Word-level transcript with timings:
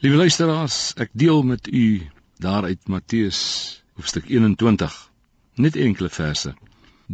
Liewe 0.00 0.16
luisteraars, 0.16 0.94
ek 0.96 1.10
deel 1.12 1.42
met 1.44 1.66
u 1.68 2.00
daaruit 2.40 2.86
Matteus 2.88 3.40
hoofstuk 3.98 4.30
21 4.32 4.94
net 5.60 5.76
enkele 5.76 6.08
verse. 6.08 6.54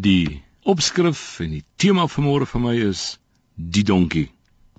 Die 0.06 0.44
opskrif 0.62 1.40
en 1.42 1.56
die 1.56 1.64
tema 1.82 2.04
van 2.12 2.24
môre 2.28 2.46
vir 2.46 2.62
my 2.62 2.74
is 2.84 3.02
die 3.58 3.82
donkie. 3.88 4.28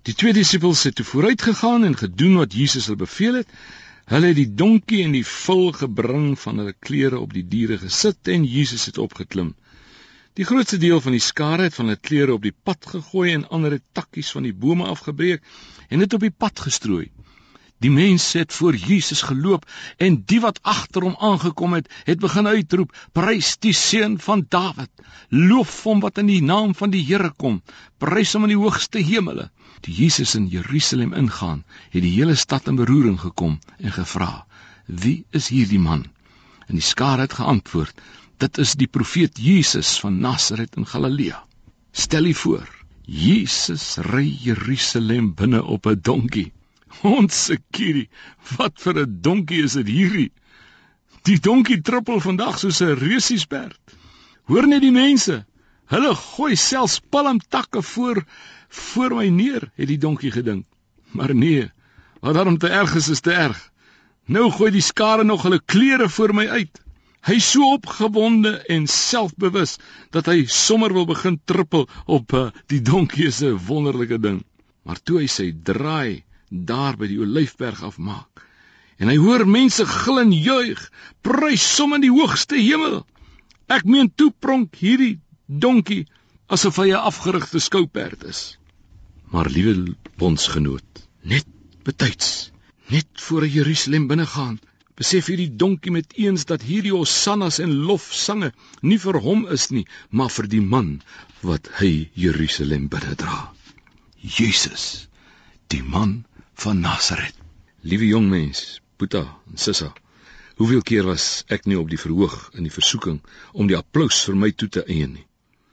Die 0.07 0.15
twee 0.15 0.31
disippels 0.37 0.85
het 0.87 1.03
vooruit 1.09 1.43
gegaan 1.49 1.83
en 1.83 1.99
gedoen 1.99 2.39
wat 2.39 2.55
Jesus 2.55 2.87
hulle 2.87 3.01
beveel 3.03 3.41
het. 3.41 3.51
Hulle 4.07 4.31
het 4.31 4.39
die 4.39 4.53
donkie 4.63 5.03
en 5.03 5.19
die 5.19 5.27
vul 5.27 5.67
gebring 5.75 6.31
van 6.39 6.63
hulle 6.63 6.77
klere 6.79 7.19
op 7.19 7.35
die 7.35 7.43
diere 7.43 7.75
gesit 7.83 8.31
en 8.31 8.47
Jesus 8.47 8.87
het 8.87 9.03
opgeklim. 9.03 9.51
Die 10.39 10.47
grootste 10.47 10.79
deel 10.79 11.03
van 11.03 11.19
die 11.19 11.25
skare 11.27 11.67
het 11.67 11.75
van 11.75 11.91
hulle 11.91 11.99
klere 11.99 12.39
op 12.39 12.47
die 12.47 12.55
pad 12.55 12.87
gegooi 12.95 13.33
en 13.35 13.49
ander 13.51 13.81
het 13.81 13.87
takkies 13.91 14.31
van 14.31 14.47
die 14.47 14.55
bome 14.55 14.87
afgebreek 14.95 15.43
en 15.89 16.07
dit 16.07 16.13
op 16.15 16.23
die 16.23 16.37
pad 16.45 16.69
gestrooi. 16.69 17.09
Die 17.79 17.91
mense 17.93 18.39
het 18.41 18.53
voor 18.53 18.75
Jesus 18.75 19.21
geloop 19.21 19.65
en 20.01 20.15
die 20.25 20.39
wat 20.41 20.57
agter 20.65 21.03
hom 21.05 21.17
aangekom 21.21 21.75
het, 21.77 21.91
het 22.07 22.19
begin 22.19 22.47
uitroep: 22.49 22.95
"Prys 23.13 23.51
die 23.61 23.73
seun 23.73 24.15
van 24.19 24.45
Dawid! 24.49 24.89
Loof 25.29 25.83
hom 25.83 26.01
wat 26.01 26.17
in 26.17 26.31
die 26.31 26.41
naam 26.41 26.73
van 26.75 26.89
die 26.89 27.03
Here 27.05 27.29
kom! 27.37 27.61
Prys 28.01 28.33
hom 28.33 28.47
in 28.49 28.55
die 28.55 28.63
hoogste 28.63 29.03
hemele!" 29.11 29.51
Toe 29.81 29.93
Jesus 29.93 30.33
in 30.35 30.47
Jerusalem 30.47 31.13
ingaan, 31.13 31.63
het 31.93 32.01
die 32.01 32.15
hele 32.17 32.35
stad 32.35 32.67
in 32.67 32.81
beroering 32.81 33.19
gekom 33.19 33.59
en 33.77 33.91
gevra: 33.91 34.45
"Wie 34.87 35.25
is 35.29 35.53
hierdie 35.53 35.79
man?" 35.79 36.05
En 36.67 36.81
die 36.81 36.87
skare 36.89 37.27
het 37.29 37.33
geantwoord: 37.33 38.01
"Dit 38.37 38.57
is 38.57 38.73
die 38.73 38.87
profeet 38.87 39.37
Jesus 39.37 39.99
van 39.99 40.19
Nasaret 40.19 40.75
in 40.75 40.87
Galilea." 40.87 41.45
Stel 41.91 42.25
u 42.25 42.33
voor, 42.33 42.67
Jesus 43.05 43.97
ry 43.97 44.27
Jerusalem 44.41 45.33
binne 45.33 45.63
op 45.63 45.85
'n 45.85 45.99
donkie. 46.01 46.51
Ons 47.05 47.37
sekirie, 47.49 48.07
wat 48.57 48.79
vir 48.81 49.05
'n 49.05 49.21
donkie 49.21 49.63
is 49.63 49.73
dit 49.73 49.87
hierdie? 49.87 50.31
Die 51.29 51.37
donkie 51.37 51.81
trippel 51.81 52.19
vandag 52.19 52.57
soos 52.59 52.81
'n 52.81 52.97
reusiesberd. 52.97 53.79
Hoor 54.47 54.67
net 54.67 54.81
die 54.81 54.91
mense. 54.91 55.45
Hulle 55.87 56.15
gooi 56.15 56.55
selfs 56.55 56.99
palmtakke 56.99 57.81
voor 57.81 58.25
voor 58.69 59.15
my 59.15 59.27
neer, 59.27 59.71
het 59.75 59.87
die 59.87 59.97
donkie 59.97 60.31
gedink. 60.31 60.65
Maar 61.11 61.35
nee, 61.35 61.71
wat 62.19 62.33
daarom 62.33 62.57
te 62.57 62.67
erg 62.67 62.95
is, 62.95 63.09
is 63.09 63.21
te 63.21 63.31
erg. 63.31 63.71
Nou 64.25 64.51
gooi 64.51 64.71
die 64.71 64.81
skare 64.81 65.23
nog 65.23 65.43
hulle 65.43 65.61
klere 65.65 66.09
voor 66.09 66.33
my 66.33 66.47
uit. 66.47 66.81
Hy 67.27 67.39
so 67.39 67.73
opgewonde 67.73 68.57
en 68.67 68.87
selfbewus 68.87 69.77
dat 70.11 70.25
hy 70.25 70.45
sommer 70.45 70.93
wil 70.93 71.05
begin 71.05 71.39
trippel 71.45 71.87
op 72.05 72.33
uh, 72.33 72.49
die 72.67 72.81
donkie 72.81 73.31
se 73.31 73.55
wonderlike 73.55 74.19
ding. 74.19 74.43
Maar 74.83 74.99
toe 75.03 75.19
hy 75.19 75.27
sy 75.27 75.51
draai 75.63 76.26
daar 76.49 76.97
by 76.97 77.07
die 77.07 77.19
Olyfberg 77.19 77.83
afmaak. 77.83 78.43
En 78.97 79.11
hy 79.11 79.17
hoor 79.21 79.45
mense 79.45 79.85
gil 79.85 80.19
en 80.19 80.31
juig, 80.33 80.79
prys 81.21 81.65
som 81.75 81.93
in 81.93 82.05
die 82.05 82.13
hoogste 82.13 82.57
hemel. 82.57 83.03
Ek 83.67 83.85
meen 83.85 84.09
toe 84.15 84.31
pronk 84.31 84.77
hierdie 84.79 85.19
donkie 85.47 86.05
asof 86.47 86.79
hy 86.81 86.89
'n 86.91 87.05
afgerigte 87.09 87.59
skouperd 87.59 88.23
is. 88.23 88.57
Maar 89.31 89.49
liewe 89.51 89.95
bondsgenoot, 90.17 91.07
net 91.21 91.45
betyds, 91.83 92.51
net 92.87 93.07
voor 93.27 93.47
Jerusalem 93.47 94.07
binnegaan, 94.07 94.59
besef 94.95 95.27
hierdie 95.29 95.55
donkie 95.55 95.91
met 95.91 96.15
eens 96.15 96.45
dat 96.45 96.63
hierdie 96.63 96.95
hosannas 96.95 97.59
en 97.59 97.75
lofsange 97.89 98.53
nie 98.81 98.97
vir 98.99 99.19
hom 99.19 99.45
is 99.47 99.69
nie, 99.69 99.85
maar 100.09 100.29
vir 100.29 100.47
die 100.47 100.61
man 100.61 101.01
wat 101.41 101.69
hy 101.79 102.09
Jerusalem 102.13 102.87
binne 102.87 103.15
dra. 103.15 103.53
Jesus, 104.17 105.07
die 105.67 105.83
man 105.83 106.25
van 106.57 106.79
Nasaret. 106.79 107.35
Liewe 107.81 108.07
jong 108.07 108.29
mens, 108.29 108.81
Boeta 108.97 109.21
en 109.51 109.57
Sissa, 109.61 109.91
hoeveel 110.57 110.81
keer 110.81 111.05
was 111.05 111.43
ek 111.53 111.67
nie 111.69 111.77
op 111.77 111.91
die 111.91 111.99
verhoog 112.01 112.49
in 112.57 112.65
die 112.65 112.73
versoeking 112.73 113.19
om 113.53 113.69
die 113.69 113.77
applous 113.77 114.23
vir 114.25 114.39
my 114.41 114.49
toe 114.57 114.69
te 114.73 114.81
eien 114.89 115.13
nie? 115.13 115.25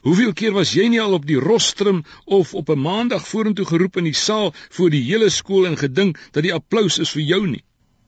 Hoeveel 0.05 0.35
keer 0.37 0.53
was 0.53 0.75
jy 0.77 0.91
nie 0.93 1.01
al 1.01 1.17
op 1.17 1.25
die 1.25 1.41
rostrum 1.41 2.03
of 2.39 2.53
op 2.53 2.69
'n 2.69 2.85
maandag 2.85 3.25
vorentoe 3.25 3.65
geroep 3.65 3.97
in 3.97 4.11
die 4.11 4.21
saal 4.27 4.53
voor 4.77 4.91
die 4.93 5.01
hele 5.09 5.31
skool 5.31 5.67
en 5.67 5.81
gedink 5.81 6.21
dat 6.37 6.45
die 6.45 6.53
applous 6.53 6.99
is 6.99 7.17
vir 7.17 7.25
jou 7.33 7.47
nie? 7.47 7.65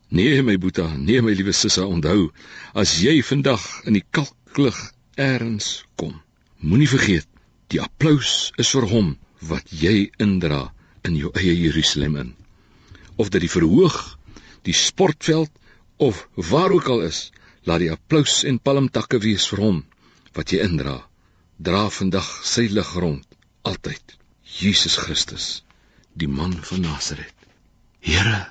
Nee, 0.08 0.42
my 0.42 0.58
Boeta, 0.58 0.92
nee 0.96 1.22
my 1.22 1.32
liewe 1.32 1.52
Sissa, 1.52 1.86
onthou, 1.86 2.30
as 2.74 3.00
jy 3.00 3.22
vandag 3.22 3.64
in 3.86 3.96
die 3.96 4.04
kalklig 4.10 4.76
eers 5.16 5.84
kom, 5.96 6.20
moenie 6.60 6.88
vergeet, 6.88 7.26
die 7.72 7.80
applous 7.80 8.52
is 8.58 8.70
vir 8.70 8.84
hom 8.92 9.16
wat 9.40 9.72
jy 9.72 10.10
indra 10.18 10.74
in 11.04 11.16
jou 11.16 11.32
eie 11.32 11.56
Jerusalem 11.56 12.16
in 12.16 12.36
of 13.16 13.30
dit 13.32 13.44
die 13.46 13.52
verhoog, 13.52 13.96
die 14.68 14.74
sportveld 14.76 15.50
of 15.96 16.28
waar 16.34 16.70
ook 16.70 16.88
al 16.92 17.06
is, 17.08 17.30
laat 17.66 17.82
die 17.82 17.90
applous 17.90 18.42
en 18.44 18.60
palmtakke 18.62 19.18
wees 19.22 19.46
vir 19.50 19.62
hom 19.64 19.78
wat 20.36 20.52
jy 20.52 20.60
indra. 20.64 21.00
Dra 21.56 21.86
vandag 21.90 22.26
sy 22.44 22.66
lig 22.68 22.92
rond 23.00 23.24
altyd. 23.66 24.16
Jesus 24.56 24.96
Christus, 25.00 25.64
die 26.14 26.28
man 26.28 26.52
van 26.68 26.84
Nasaret. 26.84 27.34
Here, 28.00 28.46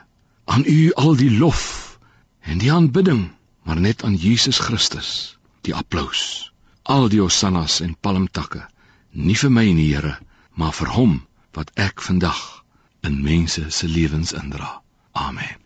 aan 0.45 0.65
U 0.67 0.91
al 1.01 1.15
die 1.15 1.31
lof 1.31 1.97
en 2.41 2.59
die 2.61 2.71
aanbidding, 2.73 3.29
maar 3.63 3.79
net 3.79 4.03
aan 4.03 4.17
Jesus 4.19 4.59
Christus, 4.59 5.37
die 5.61 5.73
applous. 5.73 6.51
Al 6.83 7.07
die 7.09 7.21
hosannas 7.23 7.79
en 7.81 7.95
palmtakke, 7.95 8.65
nie 9.11 9.37
vir 9.39 9.53
my 9.53 9.65
nie, 9.71 9.87
Here, 9.93 10.17
maar 10.53 10.75
vir 10.75 10.91
hom 10.97 11.15
wat 11.55 11.71
ek 11.79 12.03
vandag 12.03 12.43
in 13.05 13.21
mense 13.21 13.71
se 13.71 13.87
lewens 13.87 14.33
indra. 14.33 14.81
Amen. 15.11 15.57